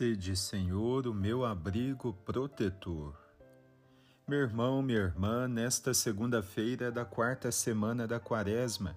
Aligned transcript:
Sede, 0.00 0.34
Senhor, 0.34 1.06
o 1.06 1.12
meu 1.12 1.44
abrigo 1.44 2.14
protetor. 2.24 3.14
Meu 4.26 4.38
irmão, 4.38 4.80
minha 4.80 4.98
irmã, 4.98 5.46
nesta 5.46 5.92
segunda-feira 5.92 6.90
da 6.90 7.04
quarta 7.04 7.52
semana 7.52 8.08
da 8.08 8.18
Quaresma, 8.18 8.96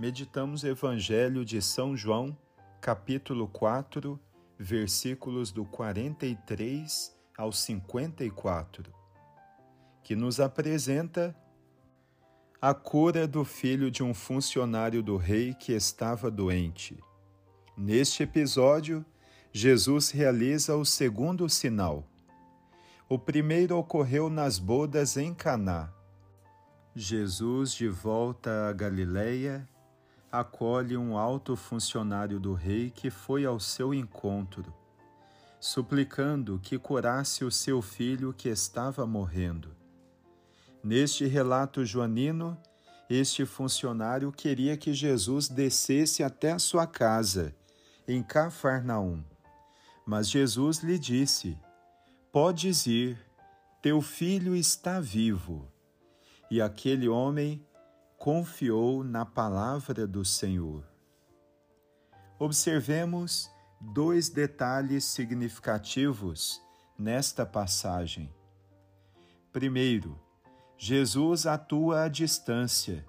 meditamos 0.00 0.64
o 0.64 0.66
Evangelho 0.66 1.44
de 1.44 1.62
São 1.62 1.96
João, 1.96 2.36
capítulo 2.80 3.46
4, 3.46 4.18
versículos 4.58 5.52
do 5.52 5.64
43 5.64 7.16
ao 7.38 7.52
54, 7.52 8.92
que 10.02 10.16
nos 10.16 10.40
apresenta 10.40 11.36
a 12.60 12.74
cura 12.74 13.28
do 13.28 13.44
filho 13.44 13.92
de 13.92 14.02
um 14.02 14.12
funcionário 14.12 15.04
do 15.04 15.16
rei 15.16 15.54
que 15.54 15.72
estava 15.72 16.32
doente. 16.32 16.98
Neste 17.76 18.24
episódio, 18.24 19.06
Jesus 19.54 20.10
realiza 20.10 20.74
o 20.76 20.84
segundo 20.84 21.46
sinal. 21.46 22.08
O 23.06 23.18
primeiro 23.18 23.76
ocorreu 23.76 24.30
nas 24.30 24.58
bodas 24.58 25.18
em 25.18 25.34
Caná. 25.34 25.92
Jesus, 26.96 27.74
de 27.74 27.86
volta 27.86 28.70
a 28.70 28.72
Galiléia, 28.72 29.68
acolhe 30.30 30.96
um 30.96 31.18
alto 31.18 31.54
funcionário 31.54 32.40
do 32.40 32.54
rei 32.54 32.90
que 32.90 33.10
foi 33.10 33.44
ao 33.44 33.60
seu 33.60 33.92
encontro, 33.92 34.72
suplicando 35.60 36.58
que 36.58 36.78
curasse 36.78 37.44
o 37.44 37.50
seu 37.50 37.82
filho 37.82 38.32
que 38.32 38.48
estava 38.48 39.06
morrendo. 39.06 39.76
Neste 40.82 41.26
relato 41.26 41.84
joanino, 41.84 42.56
este 43.08 43.44
funcionário 43.44 44.32
queria 44.32 44.78
que 44.78 44.94
Jesus 44.94 45.46
descesse 45.46 46.22
até 46.22 46.52
a 46.52 46.58
sua 46.58 46.86
casa, 46.86 47.54
em 48.08 48.22
Cafarnaum. 48.22 49.22
Mas 50.12 50.28
Jesus 50.28 50.80
lhe 50.80 50.98
disse: 50.98 51.58
Podes 52.30 52.86
ir, 52.86 53.18
teu 53.80 54.02
filho 54.02 54.54
está 54.54 55.00
vivo. 55.00 55.66
E 56.50 56.60
aquele 56.60 57.08
homem 57.08 57.66
confiou 58.18 59.02
na 59.02 59.24
palavra 59.24 60.06
do 60.06 60.22
Senhor. 60.22 60.84
Observemos 62.38 63.50
dois 63.80 64.28
detalhes 64.28 65.04
significativos 65.04 66.60
nesta 66.98 67.46
passagem. 67.46 68.30
Primeiro, 69.50 70.20
Jesus 70.76 71.46
atua 71.46 72.02
à 72.02 72.08
distância. 72.08 73.02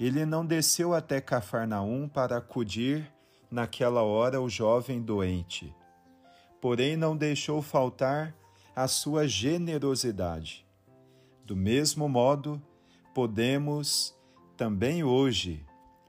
Ele 0.00 0.24
não 0.24 0.46
desceu 0.46 0.94
até 0.94 1.20
Cafarnaum 1.20 2.08
para 2.08 2.38
acudir 2.38 3.12
naquela 3.50 4.02
hora 4.02 4.40
o 4.40 4.48
jovem 4.48 5.02
doente 5.02 5.76
porém 6.60 6.96
não 6.96 7.16
deixou 7.16 7.62
faltar 7.62 8.34
a 8.74 8.86
sua 8.86 9.26
generosidade. 9.26 10.66
Do 11.44 11.56
mesmo 11.56 12.08
modo, 12.08 12.62
podemos 13.14 14.14
também 14.56 15.02
hoje 15.02 15.64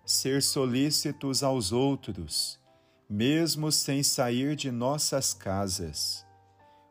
ser 0.05 0.41
solícitos 0.41 1.43
aos 1.43 1.71
outros, 1.71 2.59
mesmo 3.09 3.71
sem 3.71 4.03
sair 4.03 4.55
de 4.55 4.71
nossas 4.71 5.33
casas, 5.33 6.25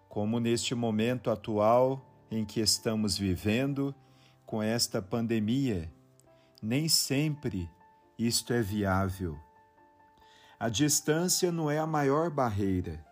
como 0.09 0.41
neste 0.41 0.75
momento 0.75 1.31
atual 1.31 2.05
em 2.31 2.45
que 2.45 2.61
estamos 2.61 3.17
vivendo 3.17 3.95
com 4.47 4.63
esta 4.63 5.03
pandemia. 5.03 5.93
Nem 6.63 6.89
sempre 6.89 7.71
isto 8.19 8.53
é 8.53 8.63
viável. 8.63 9.39
A 10.59 10.69
distância 10.69 11.53
não 11.53 11.71
é 11.71 11.79
a 11.79 11.87
maior 11.87 12.31
barreira 12.31 13.08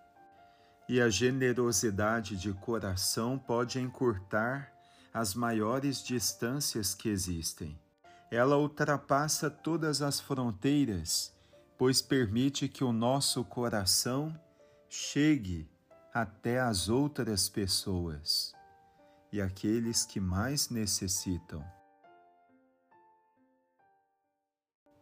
e 0.89 1.01
a 1.01 1.09
generosidade 1.09 2.37
de 2.37 2.53
coração 2.53 3.39
pode 3.39 3.81
encurtar 3.81 4.73
as 5.13 5.35
maiores 5.35 6.03
distâncias 6.05 6.95
que 6.95 7.09
existem. 7.09 7.79
Ela 8.31 8.57
ultrapassa 8.57 9.51
todas 9.51 10.03
as 10.03 10.21
fronteiras, 10.21 11.33
pois 11.79 12.03
permite 12.03 12.69
que 12.69 12.85
o 12.85 12.93
nosso 12.93 13.45
coração 13.45 14.39
chegue 14.89 15.69
até 16.13 16.61
as 16.61 16.89
outras 16.89 17.49
pessoas 17.49 18.55
e 19.33 19.41
aqueles 19.41 20.05
que 20.05 20.21
mais 20.21 20.71
necessitam. 20.71 21.65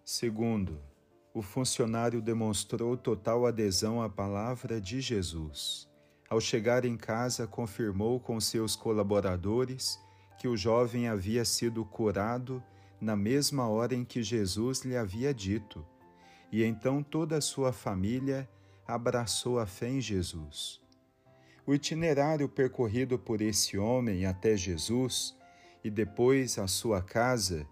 Segundo, 0.04 0.80
o 1.34 1.42
funcionário 1.42 2.22
demonstrou 2.22 2.96
total 2.96 3.44
adesão 3.44 4.00
à 4.00 4.08
palavra 4.08 4.80
de 4.80 5.00
Jesus. 5.00 5.88
Ao 6.30 6.40
chegar 6.40 6.84
em 6.84 6.96
casa, 6.96 7.44
confirmou 7.44 8.20
com 8.20 8.40
seus 8.40 8.76
colaboradores 8.76 9.98
que 10.38 10.46
o 10.46 10.56
jovem 10.56 11.08
havia 11.08 11.44
sido 11.44 11.84
curado 11.84 12.62
na 13.00 13.16
mesma 13.16 13.68
hora 13.68 13.96
em 13.96 14.04
que 14.04 14.22
Jesus 14.22 14.82
lhe 14.82 14.96
havia 14.96 15.34
dito. 15.34 15.84
E 16.52 16.62
então 16.62 17.02
toda 17.02 17.36
a 17.38 17.40
sua 17.40 17.72
família 17.72 18.48
abraçou 18.86 19.58
a 19.58 19.66
fé 19.66 19.88
em 19.88 20.00
Jesus. 20.00 20.80
O 21.66 21.74
itinerário 21.74 22.48
percorrido 22.48 23.18
por 23.18 23.40
esse 23.40 23.76
homem 23.76 24.24
até 24.24 24.56
Jesus 24.56 25.36
e 25.82 25.90
depois 25.90 26.58
a 26.58 26.68
sua 26.68 27.02
casa 27.02 27.66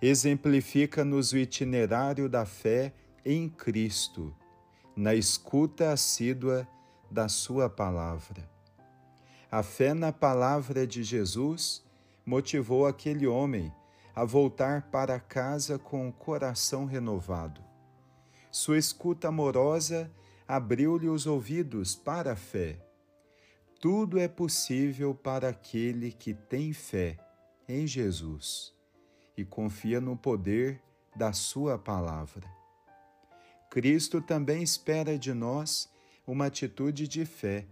exemplifica-nos 0.00 1.32
o 1.32 1.36
itinerário 1.36 2.28
da 2.28 2.46
fé 2.46 2.94
em 3.24 3.48
Cristo, 3.48 4.34
na 4.96 5.14
escuta 5.14 5.92
assídua 5.92 6.66
da 7.10 7.28
Sua 7.28 7.68
palavra. 7.68 8.48
A 9.50 9.62
fé 9.62 9.92
na 9.92 10.12
palavra 10.12 10.86
de 10.86 11.02
Jesus 11.02 11.84
motivou 12.24 12.86
aquele 12.86 13.26
homem 13.26 13.72
a 14.14 14.24
voltar 14.24 14.90
para 14.90 15.20
casa 15.20 15.78
com 15.78 16.08
o 16.08 16.12
coração 16.12 16.84
renovado. 16.86 17.62
Sua 18.50 18.78
escuta 18.78 19.28
amorosa 19.28 20.10
abriu-lhe 20.48 21.08
os 21.08 21.26
ouvidos 21.26 21.94
para 21.94 22.32
a 22.32 22.36
fé. 22.36 22.78
Tudo 23.80 24.18
é 24.18 24.28
possível 24.28 25.14
para 25.14 25.48
aquele 25.48 26.10
que 26.12 26.34
tem 26.34 26.72
fé 26.72 27.16
em 27.68 27.86
Jesus 27.86 28.79
e 29.40 29.44
confia 29.44 30.00
no 30.00 30.16
poder 30.16 30.80
da 31.16 31.32
Sua 31.32 31.78
palavra. 31.78 32.46
Cristo 33.70 34.20
também 34.20 34.62
espera 34.62 35.18
de 35.18 35.32
nós 35.32 35.88
uma 36.26 36.46
atitude 36.46 37.08
de 37.08 37.24
fé 37.24 37.66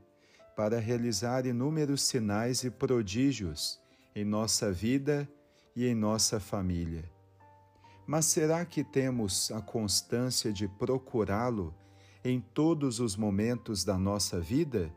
para 0.56 0.80
realizar 0.80 1.46
inúmeros 1.46 2.02
sinais 2.02 2.64
e 2.64 2.70
prodígios 2.70 3.80
em 4.14 4.24
nossa 4.24 4.72
vida 4.72 5.28
e 5.76 5.86
em 5.86 5.94
nossa 5.94 6.40
família. 6.40 7.04
Mas 8.06 8.26
será 8.26 8.64
que 8.64 8.82
temos 8.82 9.50
a 9.52 9.60
constância 9.60 10.52
de 10.52 10.66
procurá-lo 10.66 11.74
em 12.24 12.40
todos 12.40 12.98
os 13.00 13.16
momentos 13.16 13.84
da 13.84 13.98
nossa 13.98 14.40
vida? 14.40 14.90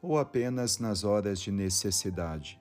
Ou 0.00 0.18
apenas 0.18 0.78
nas 0.78 1.04
horas 1.04 1.38
de 1.38 1.52
necessidade? 1.52 2.58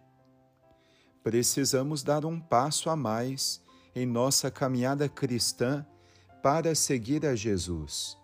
Precisamos 1.27 2.03
dar 2.03 2.23
um 2.23 2.39
passo 2.39 2.89
a 2.89 2.95
mais 2.95 3.61
em 3.93 4.05
nossa 4.05 4.49
caminhada 4.49 5.09
cristã 5.09 5.85
para 6.41 6.73
seguir 6.73 7.25
a 7.25 7.35
Jesus 7.35 8.17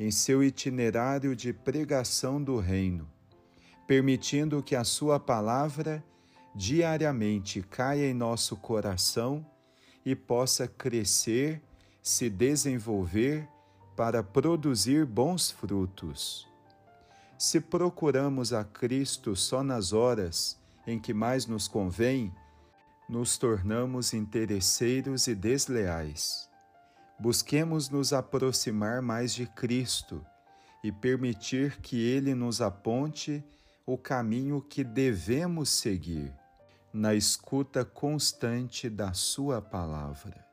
em 0.00 0.10
seu 0.10 0.42
itinerário 0.42 1.36
de 1.36 1.52
pregação 1.52 2.42
do 2.42 2.58
Reino, 2.58 3.06
permitindo 3.86 4.62
que 4.62 4.74
a 4.74 4.84
Sua 4.84 5.20
palavra 5.20 6.02
diariamente 6.54 7.60
caia 7.60 8.08
em 8.08 8.14
nosso 8.14 8.56
coração 8.56 9.44
e 10.02 10.16
possa 10.16 10.66
crescer, 10.66 11.60
se 12.02 12.30
desenvolver 12.30 13.46
para 13.94 14.22
produzir 14.22 15.04
bons 15.04 15.50
frutos. 15.50 16.48
Se 17.36 17.60
procuramos 17.60 18.54
a 18.54 18.64
Cristo 18.64 19.36
só 19.36 19.62
nas 19.62 19.92
horas 19.92 20.58
em 20.86 20.98
que 20.98 21.12
mais 21.12 21.46
nos 21.46 21.68
convém, 21.68 22.32
nos 23.08 23.38
tornamos 23.38 24.14
interesseiros 24.14 25.26
e 25.26 25.34
desleais. 25.34 26.50
Busquemos 27.18 27.88
nos 27.88 28.12
aproximar 28.12 29.00
mais 29.00 29.34
de 29.34 29.46
Cristo 29.46 30.24
e 30.82 30.92
permitir 30.92 31.80
que 31.80 31.96
Ele 31.96 32.34
nos 32.34 32.60
aponte 32.60 33.44
o 33.84 33.96
caminho 33.96 34.60
que 34.60 34.84
devemos 34.84 35.70
seguir, 35.70 36.32
na 36.92 37.14
escuta 37.14 37.84
constante 37.84 38.90
da 38.90 39.12
Sua 39.12 39.62
palavra. 39.62 40.45